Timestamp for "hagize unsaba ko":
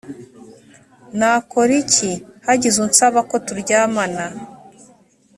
2.45-3.35